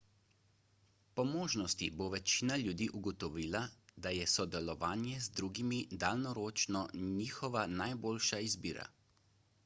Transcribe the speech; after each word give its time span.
po 1.17 1.23
možnosti 1.31 1.87
bo 1.97 2.05
večina 2.13 2.55
ljudi 2.61 2.87
ugotovila 2.99 3.61
da 4.05 4.13
je 4.15 4.23
sodelovanje 4.35 5.13
z 5.25 5.29
drugimi 5.41 5.81
daljnoročno 6.05 6.81
njihova 7.11 7.67
najboljša 7.83 8.41
izbira 8.47 8.87